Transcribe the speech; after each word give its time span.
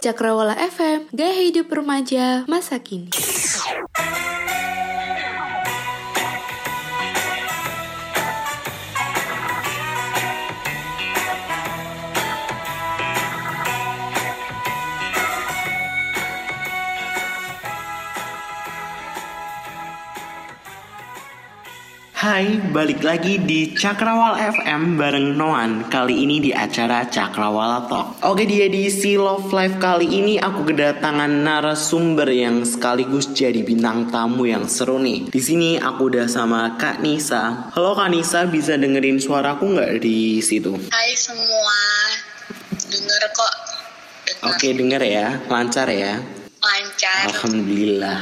Cakrawala 0.00 0.56
FM, 0.56 1.12
gaya 1.12 1.44
hidup 1.44 1.68
remaja 1.68 2.48
masa 2.48 2.80
kini. 2.80 3.12
Hai, 22.20 22.60
balik 22.68 23.00
lagi 23.00 23.40
di 23.40 23.72
Cakrawala 23.72 24.52
FM 24.52 25.00
bareng 25.00 25.40
Noan. 25.40 25.88
Kali 25.88 26.20
ini 26.20 26.36
di 26.36 26.52
acara 26.52 27.08
Cakrawala 27.08 27.88
Talk. 27.88 28.20
Oke 28.28 28.44
di 28.44 28.60
edisi 28.60 29.16
Love 29.16 29.48
Life 29.48 29.80
kali 29.80 30.04
ini 30.04 30.36
aku 30.36 30.68
kedatangan 30.68 31.32
narasumber 31.32 32.28
yang 32.28 32.60
sekaligus 32.68 33.32
jadi 33.32 33.64
bintang 33.64 34.12
tamu 34.12 34.44
yang 34.44 34.68
seru 34.68 35.00
nih. 35.00 35.32
Di 35.32 35.40
sini 35.40 35.80
aku 35.80 36.12
udah 36.12 36.28
sama 36.28 36.76
Kak 36.76 37.00
Nisa. 37.00 37.72
Halo 37.72 37.96
Kak 37.96 38.12
Nisa, 38.12 38.44
bisa 38.44 38.76
dengerin 38.76 39.16
suaraku 39.16 39.80
nggak 39.80 40.04
di 40.04 40.44
situ? 40.44 40.76
Hai 40.92 41.16
semua, 41.16 41.80
denger 42.84 43.22
kok. 43.32 43.54
Oke 44.44 44.76
denger 44.76 45.00
ya, 45.08 45.40
lancar 45.48 45.88
ya 45.88 46.39
Lancar. 46.60 47.32
Alhamdulillah 47.32 48.20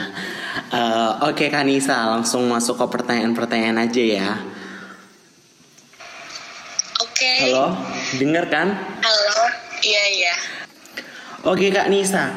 Eh, 0.68 1.12
Oke 1.26 1.48
Kak 1.48 1.64
Nisa, 1.66 2.06
langsung 2.12 2.46
masuk 2.50 2.78
ke 2.78 2.86
pertanyaan-pertanyaan 2.98 3.88
aja 3.88 4.02
ya 4.02 4.30
Oke. 6.98 7.50
Halo, 7.50 7.74
denger 8.14 8.46
kan? 8.46 8.68
Halo. 9.02 9.38
Iya 9.82 10.04
iya. 10.14 10.34
Oke 11.46 11.70
Kak 11.74 11.90
Nisa, 11.90 12.30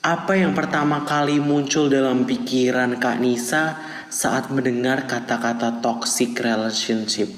apa 0.00 0.32
yang 0.36 0.56
pertama 0.56 1.04
kali 1.04 1.36
muncul 1.36 1.92
dalam 1.92 2.24
pikiran 2.24 2.96
Kak 2.96 3.20
Nisa 3.20 3.76
saat 4.08 4.48
mendengar 4.48 5.04
kata-kata 5.04 5.84
toxic 5.84 6.32
relationship? 6.40 7.28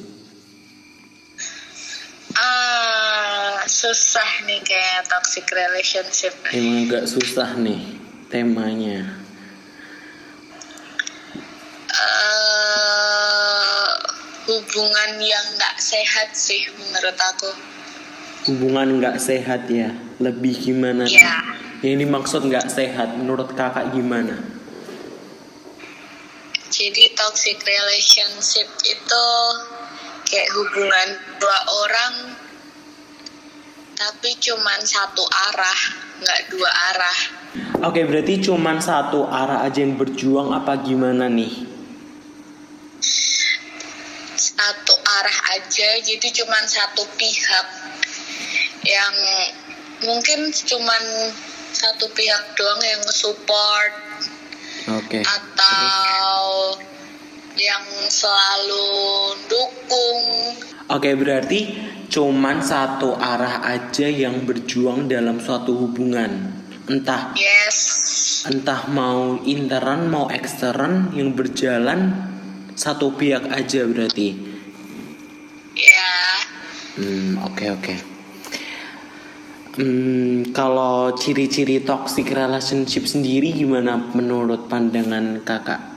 Ah, 2.39 3.58
susah 3.83 4.47
nih 4.47 4.62
kayak 4.62 5.11
toxic 5.11 5.42
relationship. 5.50 6.30
Emang 6.55 6.86
agak 6.86 7.11
susah 7.11 7.58
nih 7.58 7.98
temanya. 8.30 9.11
Eh, 11.91 13.91
hubungan 14.47 15.11
yang 15.19 15.47
nggak 15.58 15.77
sehat 15.83 16.30
sih 16.39 16.62
menurut 16.78 17.19
aku. 17.19 17.50
Hubungan 18.55 19.02
nggak 19.02 19.19
sehat 19.19 19.66
ya, 19.66 19.91
lebih 20.22 20.55
gimana? 20.62 21.02
Iya. 21.02 21.42
Yang 21.83 22.06
dimaksud 22.06 22.41
nggak 22.46 22.70
sehat 22.70 23.19
menurut 23.19 23.50
kakak 23.58 23.91
gimana? 23.91 24.39
Jadi 26.70 27.11
toxic 27.19 27.58
relationship 27.67 28.70
itu 28.86 29.27
kayak 30.30 30.48
hubungan 30.55 31.08
dua 31.42 31.58
orang 31.83 32.41
tapi 33.96 34.30
cuman 34.40 34.80
satu 34.84 35.24
arah, 35.26 35.80
nggak 36.20 36.40
dua 36.50 36.70
arah. 36.94 37.18
Oke 37.84 38.06
berarti 38.08 38.40
cuman 38.44 38.78
satu 38.80 39.28
arah 39.28 39.66
aja 39.66 39.82
yang 39.84 39.98
berjuang 39.98 40.54
apa 40.54 40.80
gimana 40.80 41.28
nih? 41.28 41.72
satu 44.42 44.94
arah 44.94 45.38
aja 45.54 45.88
jadi 46.02 46.28
cuman 46.42 46.64
satu 46.66 47.06
pihak 47.14 47.66
yang 48.82 49.14
mungkin 50.02 50.50
cuman 50.50 51.02
satu 51.72 52.10
pihak 52.10 52.58
doang 52.58 52.82
yang 52.82 53.02
support 53.10 53.92
Oke. 54.98 55.22
atau 55.22 56.40
yang 57.54 57.86
selalu 58.10 58.90
dukung 59.46 60.20
Oke 60.90 61.14
berarti 61.14 61.78
cuman 62.12 62.61
satu 62.61 63.17
arah 63.17 63.64
aja 63.64 64.05
yang 64.05 64.45
berjuang 64.45 65.08
dalam 65.08 65.40
suatu 65.40 65.73
hubungan. 65.73 66.52
Entah 66.84 67.33
yes. 67.33 68.45
entah 68.45 68.84
mau 68.92 69.40
intern 69.48 70.12
mau 70.12 70.28
ekstern 70.28 71.17
yang 71.17 71.33
berjalan 71.33 72.12
satu 72.77 73.17
pihak 73.17 73.48
aja 73.48 73.89
berarti. 73.89 74.28
Ya. 75.73 76.12
Hmm 77.00 77.40
oke 77.48 77.64
oke. 77.80 77.95
Hmm 79.80 80.52
kalau 80.52 81.17
ciri-ciri 81.17 81.80
toxic 81.80 82.29
relationship 82.29 83.08
sendiri 83.08 83.56
gimana 83.56 84.12
menurut 84.12 84.68
pandangan 84.68 85.40
kakak? 85.48 85.92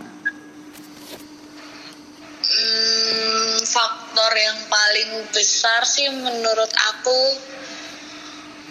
hmm, 2.55 3.57
faktor 3.65 4.24
yang 4.37 4.59
paling 4.67 5.11
besar 5.31 5.81
sih 5.87 6.11
menurut 6.11 6.71
aku 6.93 7.19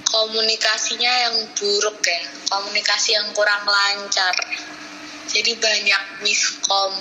komunikasinya 0.04 1.12
yang 1.28 1.36
buruk 1.56 1.98
ya 2.04 2.22
komunikasi 2.52 3.16
yang 3.16 3.28
kurang 3.32 3.64
lancar 3.66 4.36
jadi 5.26 5.56
banyak 5.56 6.02
miskom 6.22 6.92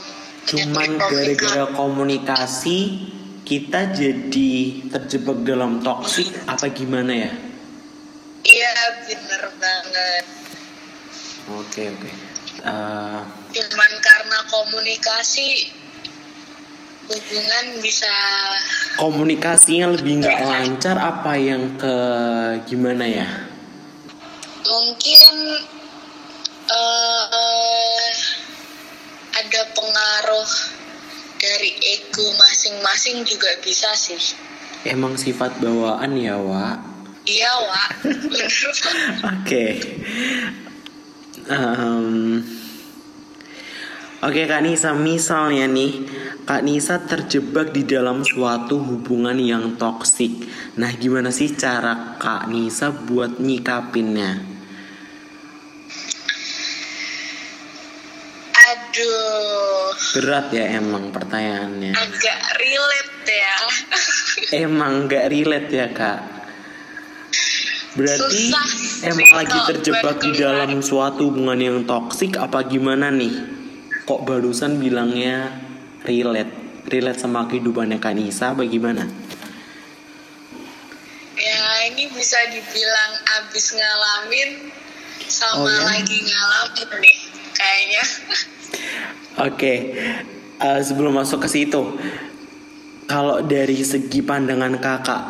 Cuman 0.43 0.99
gara-gara 0.99 1.65
komunikasi 1.71 3.07
kita 3.47 3.95
jadi 3.95 4.51
terjebak 4.91 5.43
dalam 5.47 5.79
toxic 5.79 6.27
apa 6.47 6.67
gimana 6.67 7.11
ya? 7.15 7.31
Iya 8.43 8.73
bener 9.07 9.43
banget. 9.55 10.25
Oke 11.47 11.81
oke. 11.95 12.11
Eh, 12.63 13.21
Cuman 13.55 13.91
karena 14.03 14.39
komunikasi 14.51 15.71
hubungan 17.09 17.65
bisa 17.83 18.11
komunikasinya 18.95 19.91
lebih 19.93 20.23
nggak 20.23 20.39
lancar 20.39 20.95
apa 20.95 21.35
yang 21.35 21.75
ke 21.75 21.95
gimana 22.69 23.05
ya? 23.05 23.27
mungkin 24.63 25.35
eh 26.71 28.13
ada 29.33 29.61
pengaruh 29.75 30.49
dari 31.43 31.71
ego 31.99 32.23
masing-masing 32.39 33.27
juga 33.27 33.51
bisa 33.59 33.91
sih. 33.93 34.39
Emang 34.87 35.19
sifat 35.19 35.59
bawaan 35.59 36.15
ya, 36.15 36.39
Wak? 36.39 36.79
Iya, 37.27 37.51
Wak. 37.67 37.89
Bener 38.03 38.51
banget. 38.63 39.15
Oke. 39.27 39.65
Em, 41.51 42.07
Oke 44.23 44.47
Kak 44.47 44.63
Nisa, 44.63 44.95
misalnya 44.95 45.67
nih 45.67 45.99
Kak 46.43 46.59
Nisa 46.59 46.99
terjebak 46.99 47.71
di 47.71 47.87
dalam 47.87 48.19
suatu 48.27 48.75
hubungan 48.83 49.39
yang 49.39 49.79
toksik. 49.79 50.43
Nah, 50.75 50.91
gimana 50.91 51.31
sih 51.31 51.55
cara 51.55 52.19
Kak 52.19 52.51
Nisa 52.51 52.91
buat 52.91 53.39
nyikapinnya? 53.39 54.43
Aduh, 58.53 59.95
Berat 60.19 60.51
ya 60.51 60.65
emang 60.75 61.15
pertanyaannya. 61.15 61.95
agak 61.95 62.39
relate 62.59 63.31
ya. 63.31 63.57
Emang 64.67 65.07
gak 65.09 65.33
relate 65.33 65.69
ya 65.73 65.87
kak? 65.89 66.19
Berarti 67.97 68.53
Susah 68.53 68.67
emang 69.09 69.29
sih 69.29 69.33
lagi 69.33 69.59
terjebak 69.69 70.15
di 70.21 70.29
buat 70.33 70.41
dalam 70.41 70.71
suatu 70.81 71.29
hubungan 71.29 71.57
yang 71.57 71.77
toksik 71.85 72.37
apa 72.37 72.65
gimana 72.65 73.09
nih? 73.09 73.33
Kok 74.05 74.25
barusan 74.25 74.77
bilangnya 74.77 75.62
relate? 76.03 76.51
Relate 76.83 77.19
sama 77.19 77.47
kehidupannya 77.47 77.97
Kak 77.97 78.13
Nisa 78.15 78.51
bagaimana? 78.51 79.07
Ya, 81.33 81.63
ini 81.89 82.07
bisa 82.11 82.37
dibilang 82.51 83.11
abis 83.41 83.73
ngalamin 83.73 84.69
sama 85.27 85.63
Oh, 85.63 85.67
ya? 85.67 85.81
lagi 85.89 86.17
ngalamin 86.23 86.89
nih 87.01 87.17
kayaknya. 87.51 88.03
Oke, 89.41 89.73
eh, 90.59 90.79
sebelum 90.83 91.17
masuk 91.17 91.43
ke 91.43 91.49
situ, 91.49 91.81
kalau 93.09 93.41
dari 93.41 93.81
segi 93.81 94.21
pandangan 94.21 94.77
kakak, 94.77 95.23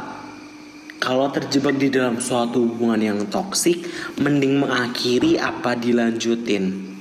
kalau 0.99 1.31
terjebak 1.31 1.79
di 1.79 1.87
dalam 1.91 2.19
suatu 2.19 2.63
hubungan 2.67 2.99
yang 2.99 3.19
toksik, 3.27 3.83
mending 4.19 4.59
mengakhiri 4.59 5.39
apa 5.39 5.75
dilanjutin? 5.75 6.91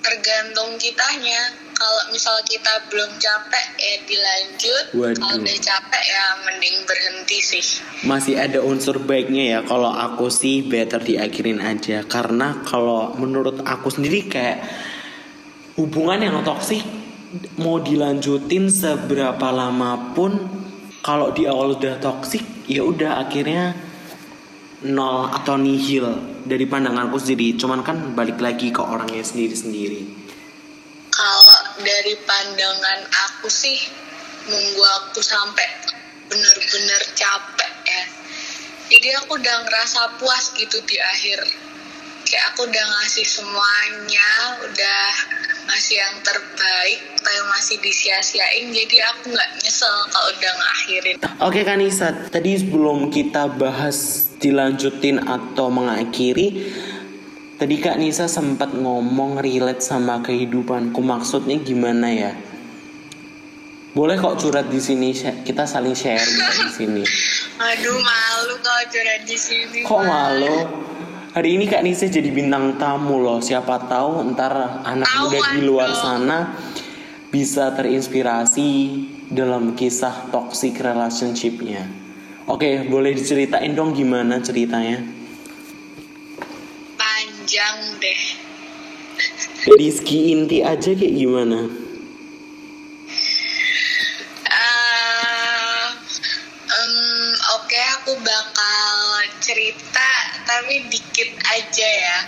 Tergantung 0.00 0.80
kitanya. 0.80 1.67
Kalau 1.78 2.02
misal 2.10 2.34
kita 2.42 2.90
belum 2.90 3.22
capek 3.22 3.66
ya 3.78 3.94
dilanjut. 4.02 4.84
Waduh. 4.98 5.14
Kalau 5.14 5.34
udah 5.38 5.58
capek 5.62 6.04
ya 6.10 6.24
mending 6.42 6.76
berhenti 6.82 7.38
sih. 7.38 7.66
Masih 8.02 8.34
ada 8.34 8.58
unsur 8.66 8.98
baiknya 8.98 9.44
ya. 9.46 9.58
Kalau 9.62 9.94
aku 9.94 10.26
sih 10.26 10.66
better 10.66 10.98
diakhirin 10.98 11.62
aja, 11.62 12.02
karena 12.02 12.66
kalau 12.66 13.14
menurut 13.14 13.62
aku 13.62 13.94
sendiri 13.94 14.26
kayak 14.26 14.66
hubungan 15.78 16.18
yang 16.18 16.42
toksik 16.42 16.82
mau 17.62 17.78
dilanjutin 17.78 18.66
seberapa 18.66 19.54
lama 19.54 20.10
pun 20.18 20.34
kalau 21.06 21.30
di 21.30 21.46
awal 21.46 21.78
udah 21.78 22.02
toksik 22.02 22.42
ya 22.66 22.82
udah 22.82 23.22
akhirnya 23.22 23.78
nol 24.82 25.30
atau 25.30 25.54
nihil 25.54 26.18
dari 26.42 26.66
pandanganku 26.66 27.18
sendiri 27.18 27.54
cuman 27.54 27.86
kan 27.86 28.14
balik 28.18 28.42
lagi 28.42 28.70
ke 28.70 28.82
orangnya 28.82 29.22
sendiri-sendiri 29.22 30.06
kalau 30.06 30.27
dari 31.82 32.14
pandangan 32.26 33.00
aku 33.30 33.48
sih 33.50 33.78
nunggu 34.48 34.82
aku 35.02 35.20
sampai 35.20 35.68
bener-bener 36.28 37.02
capek 37.16 37.72
ya. 37.84 38.04
Jadi 38.88 39.08
aku 39.20 39.36
udah 39.36 39.56
ngerasa 39.68 40.00
puas 40.16 40.56
gitu 40.56 40.80
di 40.88 40.96
akhir. 40.96 41.44
Kayak 42.24 42.44
aku 42.52 42.68
udah 42.68 42.84
ngasih 42.92 43.24
semuanya 43.24 44.30
udah 44.64 45.04
ngasih 45.68 45.96
yang 45.96 46.16
terbaik 46.24 47.00
tapi 47.20 47.40
masih 47.52 47.76
disia-siain. 47.84 48.72
Jadi 48.72 48.96
aku 49.04 49.32
nggak 49.32 49.50
nyesel 49.60 49.94
kalau 50.12 50.28
udah 50.36 50.52
ngakhirin. 50.56 51.16
Oke 51.44 51.60
Kanisa, 51.64 52.12
tadi 52.32 52.56
sebelum 52.56 53.12
kita 53.12 53.52
bahas 53.56 54.28
dilanjutin 54.40 55.20
atau 55.24 55.68
mengakhiri 55.68 56.72
Tadi 57.58 57.74
Kak 57.82 57.98
Nisa 57.98 58.30
sempat 58.30 58.70
ngomong 58.70 59.42
relate 59.42 59.82
sama 59.82 60.22
kehidupanku 60.22 61.02
Maksudnya 61.02 61.58
gimana 61.58 62.06
ya? 62.06 62.32
Boleh 63.98 64.14
kok 64.14 64.38
curhat 64.38 64.70
di 64.70 64.78
sini, 64.78 65.10
kita 65.42 65.66
saling 65.66 65.90
share 65.90 66.22
di 66.22 66.70
sini. 66.70 67.02
aduh 67.66 67.98
malu 67.98 68.54
kalau 68.62 68.84
curhat 68.86 69.26
di 69.26 69.34
sini 69.34 69.82
Kok 69.82 70.02
malu? 70.06 70.56
Hari 71.34 71.58
ini 71.58 71.66
Kak 71.66 71.82
Nisa 71.82 72.06
jadi 72.06 72.30
bintang 72.30 72.78
tamu 72.78 73.18
loh. 73.18 73.42
Siapa 73.42 73.90
tahu 73.90 74.22
ntar 74.38 74.86
anak 74.86 75.10
Tahu, 75.10 75.26
muda 75.26 75.40
di 75.50 75.60
luar 75.66 75.90
sana 75.98 76.54
bisa 77.34 77.74
terinspirasi 77.74 78.70
dalam 79.34 79.74
kisah 79.74 80.30
toxic 80.30 80.78
relationship-nya. 80.78 81.90
Oke, 82.46 82.86
boleh 82.86 83.18
diceritain 83.18 83.74
dong 83.74 83.98
gimana 83.98 84.38
ceritanya? 84.38 85.17
Panjang 87.58 87.98
deh 87.98 88.22
Rizky 89.74 90.30
inti 90.30 90.62
aja 90.62 90.94
kayak 90.94 91.10
gimana? 91.10 91.66
Eh, 94.46 95.86
em, 96.70 96.94
oke 97.58 97.80
aku 97.98 98.14
bakal 98.22 98.94
cerita 99.42 100.06
tapi 100.46 100.86
dikit 100.86 101.34
aja 101.50 101.88
ya 101.90 102.18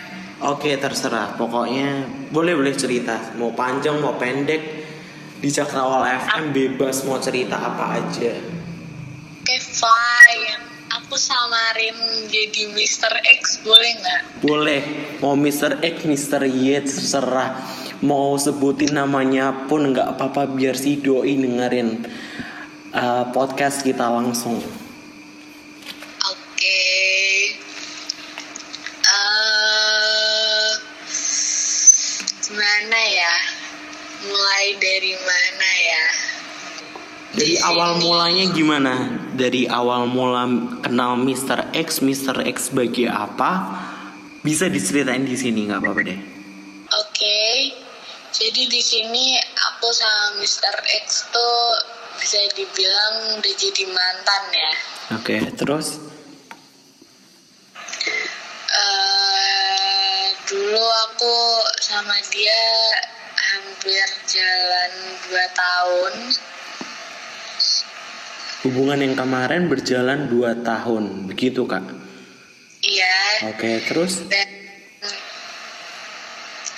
Oke, 0.40 0.72
terserah. 0.80 1.36
Pokoknya 1.36 2.08
boleh 2.32 2.56
boleh 2.56 2.72
cerita. 2.72 3.36
Mau 3.36 3.52
panjang 3.52 4.00
mau 4.00 4.16
pendek 4.16 4.88
di 5.36 5.52
Cakrawala 5.52 6.16
FM 6.16 6.56
bebas 6.56 7.04
mau 7.04 7.20
cerita 7.20 7.60
apa 7.60 8.00
aja. 8.00 8.40
oke 9.36 9.56
fine 9.60 10.69
aku 10.90 11.14
samarin 11.14 11.94
jadi 12.26 12.75
Mr. 12.75 13.12
X 13.38 13.62
boleh 13.62 13.90
nggak 14.02 14.20
Boleh, 14.42 14.81
mau 15.22 15.38
Mr. 15.38 15.78
X, 15.84 16.08
Mr. 16.08 16.48
Y, 16.48 16.81
terserah. 16.82 17.60
Mau 18.00 18.34
sebutin 18.40 18.96
namanya 18.96 19.69
pun 19.69 19.92
nggak 19.92 20.16
apa-apa 20.16 20.48
biar 20.56 20.72
si 20.72 20.96
doi 20.96 21.37
dengerin 21.37 22.08
uh, 22.96 23.28
podcast 23.31 23.84
kita 23.84 24.08
langsung. 24.08 24.56
Oke. 26.25 26.81
Eh, 29.04 30.70
gimana 32.48 33.00
ya? 33.04 33.34
Mulai 34.25 34.66
dari 34.81 35.12
mana 35.20 35.70
ya? 35.76 36.04
Dari 37.31 37.56
awal 37.60 38.00
mulanya 38.00 38.44
gimana? 38.56 38.92
Dari 39.30 39.70
awal 39.70 40.10
mula 40.10 40.46
kenal 40.82 41.14
Mr. 41.20 41.70
X, 41.74 42.02
Mr. 42.02 42.42
X 42.46 42.74
sebagai 42.74 43.06
apa? 43.06 43.78
Bisa 44.40 44.66
diceritain 44.66 45.22
di 45.22 45.36
sini 45.36 45.68
nggak 45.68 45.80
apa-apa 45.80 46.00
deh. 46.02 46.20
Oke. 46.90 47.40
Jadi 48.30 48.70
di 48.70 48.82
sini 48.82 49.34
aku 49.38 49.90
sama 49.90 50.38
Mr. 50.38 50.74
X 51.04 51.28
tuh 51.34 51.62
bisa 52.20 52.38
dibilang 52.54 53.40
udah 53.40 53.54
jadi 53.58 53.84
mantan 53.90 54.42
ya. 54.54 54.72
Oke, 55.18 55.36
terus? 55.58 55.98
eh 58.70 60.24
dulu 60.46 60.84
aku 61.10 61.36
sama 61.82 62.14
dia 62.30 62.64
hampir 63.34 64.06
jalan 64.30 64.92
2 65.26 65.58
tahun. 65.58 66.14
Hubungan 68.60 69.00
yang 69.00 69.16
kemarin 69.16 69.72
berjalan 69.72 70.28
2 70.28 70.60
tahun, 70.60 71.04
begitu 71.32 71.64
kak? 71.64 71.80
Iya. 72.84 73.16
Oke, 73.52 73.80
terus? 73.88 74.24
dan 74.28 74.48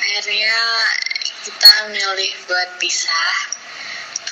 akhirnya 0.02 0.58
kita 1.43 1.73
milih 1.90 2.32
buat 2.46 2.70
pisah 2.79 3.34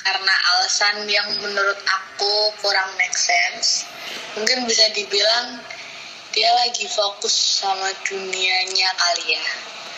karena 0.05 0.33
alasan 0.55 1.09
yang 1.09 1.27
menurut 1.41 1.79
aku 1.83 2.33
kurang 2.61 2.87
make 2.95 3.17
sense 3.17 3.83
mungkin 4.37 4.63
bisa 4.69 4.87
dibilang 4.93 5.59
dia 6.31 6.47
lagi 6.63 6.87
fokus 6.87 7.33
sama 7.33 7.91
dunianya 8.07 8.89
kali 8.95 9.35
ya 9.35 9.45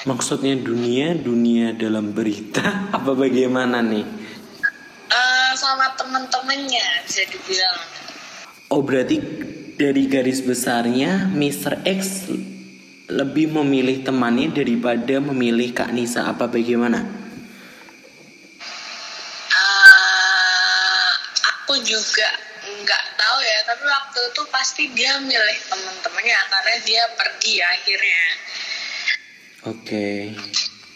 Maksudnya 0.03 0.59
dunia, 0.59 1.15
dunia 1.15 1.71
dalam 1.71 2.11
berita 2.11 2.59
apa 2.97 3.15
bagaimana 3.15 3.79
nih? 3.79 4.03
Sama 5.53 5.93
temen-temennya 5.95 7.05
bisa 7.05 7.23
dibilang 7.29 7.79
Oh 8.73 8.81
berarti 8.81 9.21
dari 9.77 10.09
garis 10.09 10.41
besarnya 10.41 11.29
Mr. 11.29 11.85
X 11.85 12.25
lebih 13.05 13.53
memilih 13.53 14.01
temannya 14.01 14.49
daripada 14.49 15.21
memilih 15.21 15.69
Kak 15.77 15.93
Nisa 15.93 16.25
apa 16.25 16.49
bagaimana? 16.49 17.05
Eh, 19.53 21.11
aku 21.53 21.77
juga 21.85 22.29
nggak 22.63 23.03
tahu 23.13 23.37
ya 23.45 23.59
tapi 23.69 23.85
waktu 23.85 24.19
itu 24.33 24.41
pasti 24.49 24.83
dia 24.97 25.21
milih 25.21 25.57
temen-temennya 25.69 26.39
karena 26.49 26.75
dia 26.81 27.03
pergi 27.13 27.55
akhirnya 27.61 28.23
Oke, 29.63 30.35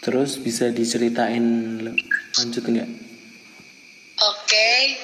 terus 0.04 0.36
bisa 0.36 0.68
diceritain 0.68 1.46
lanjut 2.36 2.64
nggak? 2.68 3.07
Oke, 4.18 4.98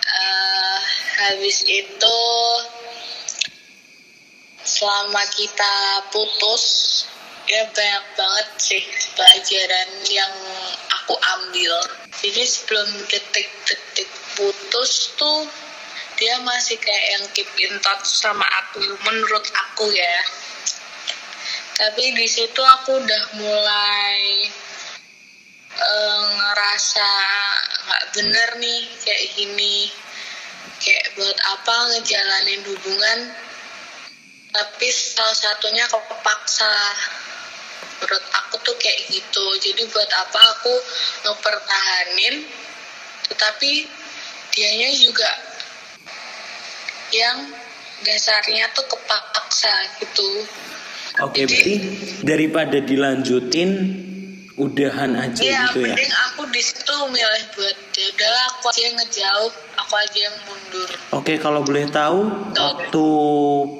eh, 0.00 0.78
habis 1.20 1.60
itu 1.68 2.20
selama 4.64 5.20
kita 5.28 6.08
putus 6.08 6.64
ya 7.44 7.68
banyak 7.68 8.04
banget 8.16 8.48
sih 8.56 8.80
pelajaran 9.12 9.90
yang 10.08 10.32
aku 10.88 11.12
ambil. 11.36 11.76
Jadi 12.24 12.48
sebelum 12.48 12.88
detik-detik 13.12 14.08
putus 14.40 15.12
tuh 15.20 15.44
dia 16.16 16.40
masih 16.40 16.80
kayak 16.80 17.06
yang 17.20 17.24
keep 17.36 17.50
in 17.60 17.76
touch 17.84 18.08
sama 18.08 18.48
aku 18.64 18.80
menurut 19.04 19.44
aku 19.68 19.92
ya. 19.92 20.18
Tapi 21.76 22.16
di 22.16 22.24
situ 22.24 22.62
aku 22.64 23.04
udah 23.04 23.24
mulai 23.36 24.48
eh, 25.76 26.24
ngerasa 26.40 27.08
nggak 27.84 28.03
bener 28.14 28.48
nih 28.62 28.80
kayak 29.02 29.24
gini. 29.34 29.90
Kayak 30.80 31.06
buat 31.18 31.38
apa 31.58 31.76
ngejalanin 31.94 32.62
hubungan 32.66 33.20
tapi 34.54 34.86
salah 34.90 35.34
satunya 35.34 35.84
kok 35.90 36.06
kepaksa. 36.06 36.74
Menurut 38.00 38.24
aku 38.32 38.54
tuh 38.62 38.76
kayak 38.78 39.10
gitu. 39.10 39.44
Jadi 39.58 39.82
buat 39.90 40.10
apa 40.14 40.40
aku 40.58 40.74
ngepertahanin 41.26 42.46
tetapi 43.24 43.88
dianya 44.52 44.90
juga 44.94 45.30
yang 47.10 47.50
dasarnya 48.04 48.68
tuh 48.74 48.86
kepaksa 48.90 49.72
gitu. 50.02 50.30
Oke, 51.22 51.46
berarti 51.46 51.74
daripada 52.26 52.82
dilanjutin 52.82 53.70
udahan 54.54 55.18
aja 55.18 55.40
Iya, 55.42 55.60
gitu 55.68 55.82
ya? 55.82 55.94
mending 55.98 56.12
aku 56.30 56.42
di 56.48 56.62
situ 56.62 56.94
milih 57.10 57.44
buat 57.58 57.76
ya 57.90 58.06
udahlah 58.14 58.44
aku 58.54 58.64
aja 58.70 58.80
yang 58.86 58.96
ngejauh, 59.02 59.52
aku 59.74 59.94
aja 59.98 60.18
yang 60.30 60.36
mundur. 60.46 60.90
Oke, 61.10 61.34
kalau 61.42 61.60
boleh 61.66 61.86
tahu 61.90 62.20
waktu 62.54 63.06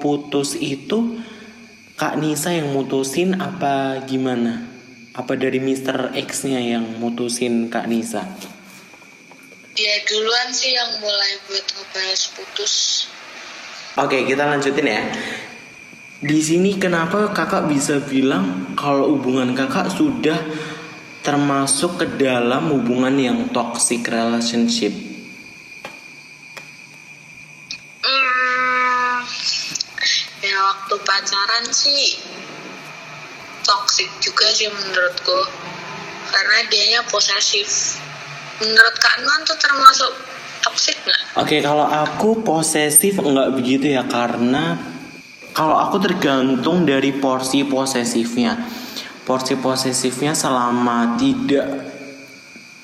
putus 0.03 0.59
itu 0.59 1.19
Kak 1.95 2.19
Nisa 2.19 2.51
yang 2.51 2.75
mutusin 2.75 3.39
apa 3.39 4.03
gimana? 4.03 4.67
Apa 5.15 5.39
dari 5.39 5.63
Mr. 5.63 6.11
X-nya 6.11 6.59
yang 6.59 6.99
mutusin 6.99 7.71
Kak 7.71 7.87
Nisa? 7.87 8.27
Dia 9.75 9.95
duluan 10.03 10.51
sih 10.51 10.75
yang 10.75 10.99
mulai 10.99 11.39
buat 11.47 11.63
ngebahas 11.71 12.21
putus. 12.35 13.07
Oke, 13.95 14.27
kita 14.27 14.43
lanjutin 14.43 14.91
ya. 14.91 15.03
Di 16.25 16.41
sini 16.41 16.81
kenapa 16.81 17.29
kakak 17.29 17.69
bisa 17.69 18.01
bilang 18.01 18.73
kalau 18.73 19.13
hubungan 19.13 19.53
kakak 19.53 19.93
sudah 19.93 20.41
termasuk 21.21 22.01
ke 22.01 22.05
dalam 22.17 22.73
hubungan 22.73 23.13
yang 23.13 23.39
toxic 23.53 24.09
relationship? 24.09 24.89
Hmm, 28.01 29.21
ya 30.41 30.65
pacaran 31.05 31.69
sih 31.69 32.17
toxic 33.61 34.09
juga 34.17 34.49
sih 34.49 34.65
menurutku 34.73 35.37
karena 36.33 36.57
dianya 36.73 37.05
posesif 37.05 38.01
menurut 38.65 38.95
Kak 38.97 39.21
Nuan 39.21 39.45
tuh 39.45 39.57
termasuk 39.61 40.13
toxic 40.65 40.97
nggak? 41.05 41.21
Oke, 41.37 41.61
kalau 41.61 41.85
aku 41.85 42.41
posesif 42.41 43.21
enggak 43.21 43.53
begitu 43.53 43.93
ya 43.93 44.01
karena 44.09 44.94
kalau 45.55 45.79
aku 45.79 46.03
tergantung 46.03 46.83
dari 46.83 47.15
porsi 47.15 47.63
posesifnya. 47.63 48.59
Porsi 49.23 49.55
posesifnya 49.55 50.35
selama 50.35 51.15
tidak 51.15 51.95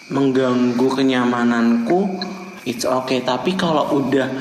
mengganggu 0.07 0.87
kenyamananku, 0.87 2.23
it's 2.63 2.87
okay. 2.87 3.19
Tapi 3.21 3.59
kalau 3.59 3.99
udah 3.99 4.31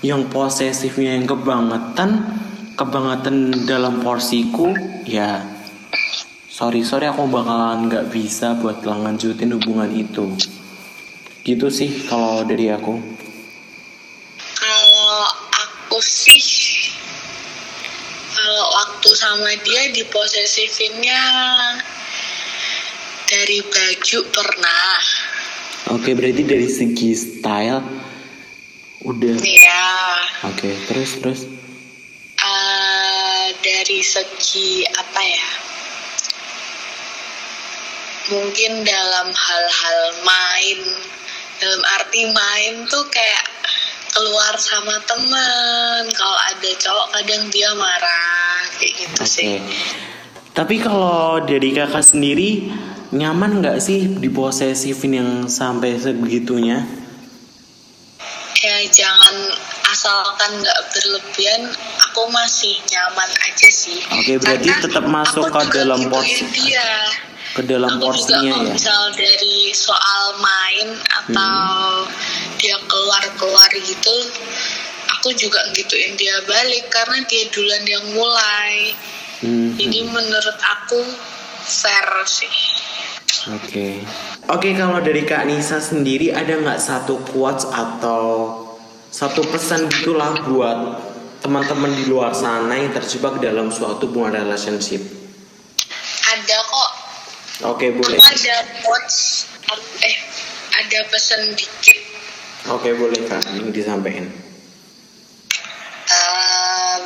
yang 0.00 0.24
posesifnya 0.32 1.20
yang 1.20 1.28
kebangetan, 1.28 2.24
kebangetan 2.80 3.52
dalam 3.68 4.00
porsiku, 4.00 4.72
ya 5.04 5.44
sorry 6.48 6.80
sorry 6.80 7.04
aku 7.12 7.28
bakalan 7.28 7.92
nggak 7.92 8.08
bisa 8.08 8.56
buat 8.56 8.80
lanjutin 8.88 9.52
hubungan 9.52 9.92
itu. 9.92 10.32
Gitu 11.44 11.68
sih 11.68 12.08
kalau 12.08 12.40
dari 12.48 12.72
aku. 12.72 12.96
Kalau 14.56 15.28
aku 15.52 16.00
sama 19.16 19.48
dia 19.64 19.88
diposesifinnya 19.96 21.24
dari 23.24 23.64
baju 23.64 24.18
pernah. 24.28 24.96
Oke, 25.96 26.12
berarti 26.12 26.42
dari 26.44 26.68
segi 26.68 27.16
style 27.16 27.80
udah. 29.06 29.34
Iya. 29.40 29.88
Oke, 30.52 30.68
terus 30.90 31.10
terus. 31.22 31.40
Eh, 32.36 33.46
dari 33.64 34.00
segi 34.04 34.84
apa 34.84 35.22
ya? 35.24 35.48
Mungkin 38.26 38.82
dalam 38.82 39.30
hal-hal 39.30 40.02
main, 40.26 40.80
dalam 41.62 41.82
arti 41.96 42.22
main 42.34 42.74
tuh 42.90 43.06
kayak 43.08 43.55
keluar 44.16 44.54
sama 44.56 44.96
temen. 45.04 46.08
Kalau 46.10 46.38
ada 46.48 46.70
cowok 46.74 47.06
kadang 47.12 47.44
dia 47.52 47.68
marah 47.76 48.64
kayak 48.74 48.92
gitu 48.96 49.20
Oke. 49.20 49.28
sih. 49.28 49.60
Tapi 50.50 50.80
kalau 50.80 51.44
dari 51.44 51.68
kakak 51.70 52.00
sendiri 52.00 52.72
nyaman 53.12 53.60
nggak 53.60 53.76
sih 53.76 54.16
diposesifin 54.16 55.12
yang 55.14 55.30
sampai 55.46 56.00
sebegitunya? 56.00 56.80
Ya 58.56 58.76
jangan 58.88 59.36
asalkan 59.86 60.58
nggak 60.58 60.80
berlebihan. 60.90 61.62
Aku 62.08 62.32
masih 62.32 62.72
nyaman 62.88 63.28
aja 63.44 63.68
sih. 63.68 64.00
Oke, 64.08 64.40
berarti 64.40 64.64
Karena 64.66 64.80
tetap 64.80 65.04
masuk 65.04 65.44
ke 65.44 65.60
juga 65.60 65.76
dalam 65.76 66.00
porsi 66.08 66.42
dia. 66.50 66.88
ke 67.52 67.64
dalam 67.64 67.88
aku 67.88 67.96
juga 67.96 68.06
porsinya 68.10 68.52
kalau 68.52 68.64
ya. 68.64 68.72
misal 68.74 69.02
dari 69.12 69.56
soal 69.72 70.22
main 70.36 70.88
atau 71.08 72.04
Hmm. 72.04 72.35
Dia 72.58 72.76
keluar 72.88 73.24
keluar 73.36 73.70
gitu 73.72 74.16
aku 75.18 75.32
juga 75.36 75.60
gituin 75.72 76.16
dia 76.18 76.40
balik 76.44 76.90
karena 76.90 77.22
dia 77.28 77.44
duluan 77.52 77.84
yang 77.86 78.06
mulai 78.12 78.92
Hmm, 79.36 79.76
jadi 79.76 80.08
menurut 80.08 80.58
aku 80.64 80.96
fair 81.60 82.08
sih 82.24 82.56
Oke. 83.52 84.00
Oke, 84.48 84.72
kalau 84.74 84.98
dari 85.04 85.22
Kak 85.28 85.44
Nisa 85.44 85.76
sendiri 85.76 86.32
ada 86.32 86.56
nggak 86.56 86.80
satu 86.80 87.20
quotes 87.20 87.68
atau 87.68 88.24
satu 89.12 89.44
pesan 89.46 89.86
gitulah 89.92 90.40
buat 90.48 90.78
teman-teman 91.44 91.94
di 91.94 92.08
luar 92.08 92.32
sana 92.34 92.74
yang 92.80 92.90
terjebak 92.90 93.38
dalam 93.38 93.68
suatu 93.70 94.08
hubungan 94.08 94.40
relationship? 94.40 95.04
ada 96.26 96.58
kok 96.64 96.90
Oke, 97.70 97.92
boleh. 97.94 98.18
aku 98.18 98.24
ada 98.24 98.56
quotes 98.82 99.46
eh 100.00 100.16
ada 100.74 100.98
pesan 101.12 101.54
dikit 101.54 101.98
Oke, 102.66 102.90
boleh 102.98 103.30
Kak, 103.30 103.46
ini 103.54 103.70
disampaikan. 103.70 104.26
Em, 106.06 107.02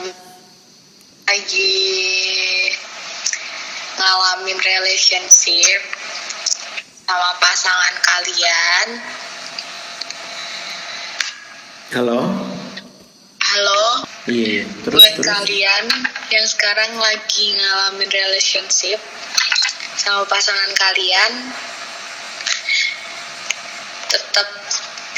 lagi 1.28 1.76
ngalamin 4.00 4.56
relationship 4.56 5.80
sama 7.04 7.36
pasangan 7.36 7.94
kalian 8.00 8.88
Halo? 11.92 12.20
halo 13.40 13.84
Iya, 14.30 14.64
terus 14.86 14.96
buat 14.96 15.12
terus. 15.20 15.26
kalian 15.28 15.84
yang 16.32 16.46
sekarang 16.48 16.92
lagi 16.96 17.52
ngalamin 17.52 18.08
relationship 18.08 18.96
sama 20.00 20.24
pasangan 20.24 20.72
kalian 20.72 21.32
tetap 24.08 24.48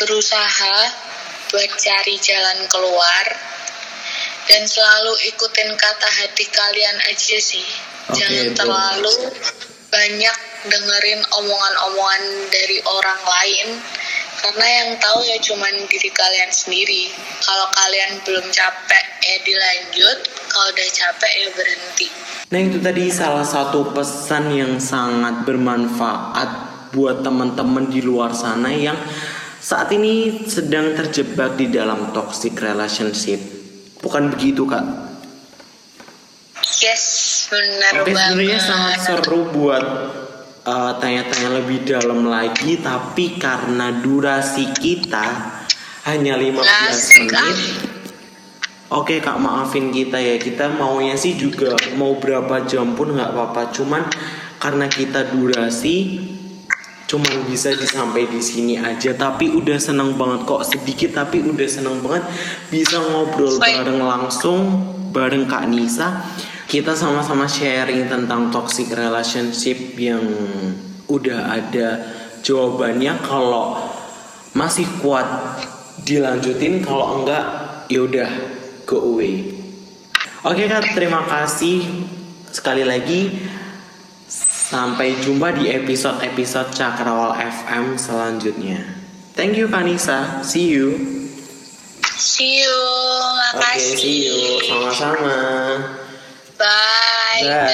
berusaha 0.02 0.76
buat 1.54 1.71
cari 1.78 2.18
jalan 2.18 2.66
keluar 2.66 3.25
dan 4.50 4.66
selalu 4.66 5.14
ikutin 5.30 5.71
kata 5.78 6.09
hati 6.11 6.50
kalian 6.50 6.99
aja 7.06 7.38
sih. 7.38 7.62
Oke, 8.11 8.18
jangan 8.18 8.47
itu. 8.50 8.59
terlalu 8.59 9.14
banyak 9.94 10.37
dengerin 10.66 11.23
omongan-omongan 11.23 12.25
dari 12.50 12.82
orang 12.82 13.21
lain 13.23 13.68
karena 14.42 14.66
yang 14.66 14.90
tahu 14.99 15.23
ya 15.23 15.38
cuman 15.38 15.87
diri 15.87 16.11
kalian 16.11 16.50
sendiri. 16.50 17.14
Kalau 17.47 17.66
kalian 17.78 18.18
belum 18.26 18.47
capek 18.50 19.04
ya 19.23 19.37
dilanjut. 19.47 20.18
Kalau 20.50 20.66
udah 20.75 20.88
capek 20.90 21.32
ya 21.47 21.49
berhenti. 21.54 22.09
Nah 22.50 22.59
itu 22.59 22.82
tadi 22.82 23.06
salah 23.09 23.47
satu 23.47 23.94
pesan 23.94 24.50
yang 24.50 24.82
sangat 24.82 25.47
bermanfaat 25.47 26.50
buat 26.92 27.25
teman-teman 27.25 27.88
di 27.88 28.04
luar 28.04 28.37
sana 28.37 28.68
yang 28.68 28.99
saat 29.62 29.95
ini 29.95 30.42
sedang 30.50 30.99
terjebak 30.99 31.54
di 31.54 31.71
dalam 31.71 32.11
toxic 32.11 32.59
relationship. 32.59 33.38
Bukan 34.02 34.35
begitu 34.35 34.66
kak? 34.66 35.12
yes 36.83 37.04
benar 37.49 38.02
Oke 38.02 38.11
sebenarnya 38.11 38.59
banget 38.59 38.66
sangat 38.66 38.99
seru 39.07 39.40
buat 39.54 39.85
uh, 40.66 40.92
tanya-tanya 40.99 41.62
lebih 41.62 41.87
dalam 41.87 42.26
lagi 42.26 42.83
tapi 42.83 43.38
karena 43.38 44.02
durasi 44.02 44.75
kita 44.75 45.26
hanya 46.11 46.35
15 46.35 46.59
Asik, 46.59 47.31
ah. 47.31 47.47
menit 47.47 47.76
Oke 48.92 49.25
kak 49.25 49.40
maafin 49.40 49.88
kita 49.88 50.21
ya 50.21 50.37
kita 50.37 50.69
maunya 50.76 51.16
sih 51.16 51.33
juga 51.33 51.73
mau 51.97 52.21
berapa 52.21 52.69
jam 52.69 52.92
pun 52.92 53.16
nggak 53.16 53.33
apa-apa 53.33 53.73
cuman 53.73 54.04
karena 54.61 54.85
kita 54.85 55.33
durasi 55.33 56.21
cuman 57.12 57.45
bisa 57.45 57.76
disampai 57.76 58.25
di 58.25 58.40
sini 58.40 58.81
aja 58.81 59.12
tapi 59.12 59.52
udah 59.52 59.76
seneng 59.76 60.16
banget 60.16 60.49
kok 60.49 60.64
sedikit 60.64 61.21
tapi 61.21 61.45
udah 61.45 61.69
seneng 61.69 62.00
banget 62.00 62.25
bisa 62.73 62.97
ngobrol 63.04 63.61
bareng 63.61 64.00
langsung 64.00 64.81
bareng 65.12 65.45
kak 65.45 65.69
Nisa. 65.69 66.25
Kita 66.64 66.97
sama-sama 66.97 67.45
sharing 67.45 68.09
tentang 68.09 68.49
toxic 68.49 68.88
relationship 68.97 69.92
yang 70.00 70.25
udah 71.04 71.52
ada. 71.52 72.00
Jawabannya 72.40 73.21
kalau 73.23 73.76
masih 74.57 74.88
kuat 75.04 75.28
dilanjutin 76.02 76.81
kalau 76.81 77.23
enggak 77.23 77.45
ya 77.92 78.02
udah 78.02 78.31
go 78.88 78.99
away. 79.14 79.52
Oke 80.42 80.64
kak 80.66 80.97
terima 80.97 81.23
kasih 81.28 81.85
sekali 82.49 82.83
lagi 82.83 83.31
sampai 84.73 85.21
jumpa 85.21 85.52
di 85.52 85.69
episode-episode 85.69 86.73
Cakrawal 86.73 87.37
FM 87.37 88.00
selanjutnya. 88.00 88.81
Thank 89.37 89.61
you 89.61 89.69
Kanisa 89.69 90.41
see 90.41 90.73
you. 90.73 90.97
See 92.17 92.64
you. 92.64 92.76
Oke 93.52 93.69
makasih. 93.69 93.97
see 94.00 94.19
you. 94.33 94.41
Sama-sama. 94.64 95.37
Bye, 96.57 97.45
Bye. 97.45 97.69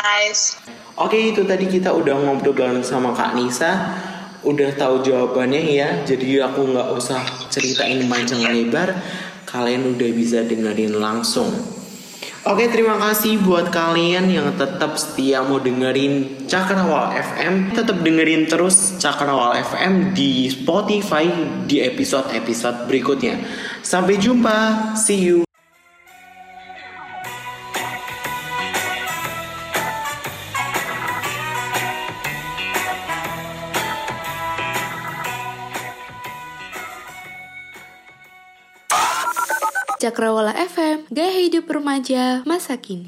guys. 0.00 0.56
Oke 0.96 1.36
itu 1.36 1.44
tadi 1.44 1.68
kita 1.68 1.92
udah 1.92 2.16
ngobrol 2.16 2.56
bareng 2.56 2.80
sama 2.80 3.12
Kak 3.12 3.36
Nisa. 3.36 3.92
Udah 4.40 4.72
tahu 4.80 5.04
jawabannya 5.04 5.76
ya. 5.76 6.08
Jadi 6.08 6.40
aku 6.40 6.72
nggak 6.72 6.88
usah 6.96 7.20
ceritain 7.52 8.00
panjang 8.08 8.48
lebar. 8.48 8.96
Kalian 9.44 9.92
udah 9.92 10.10
bisa 10.16 10.40
dengerin 10.40 10.96
langsung 10.96 11.52
Oke 12.44 12.68
terima 12.68 13.00
kasih 13.00 13.40
buat 13.40 13.72
kalian 13.72 14.28
yang 14.28 14.52
tetap 14.60 15.00
setia 15.00 15.40
mau 15.40 15.56
dengerin 15.56 16.44
Cakrawal 16.44 17.16
FM 17.16 17.72
Tetap 17.72 18.04
dengerin 18.04 18.44
terus 18.44 19.00
Cakrawal 19.00 19.56
FM 19.64 20.12
di 20.12 20.52
Spotify 20.52 21.24
di 21.64 21.80
episode-episode 21.80 22.84
berikutnya. 22.84 23.40
Sampai 23.80 24.20
jumpa, 24.20 24.92
see 24.92 25.24
you 25.24 25.43
hidup 41.54 41.70
remaja 41.70 42.42
masa 42.42 42.74
kini. 42.74 43.06